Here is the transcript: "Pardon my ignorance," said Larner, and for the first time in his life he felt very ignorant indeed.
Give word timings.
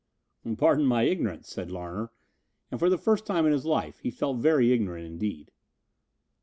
"Pardon 0.57 0.87
my 0.87 1.03
ignorance," 1.03 1.47
said 1.47 1.69
Larner, 1.69 2.09
and 2.71 2.79
for 2.79 2.89
the 2.89 2.97
first 2.97 3.23
time 3.23 3.45
in 3.45 3.51
his 3.51 3.67
life 3.67 3.99
he 3.99 4.09
felt 4.09 4.37
very 4.39 4.71
ignorant 4.71 5.05
indeed. 5.05 5.51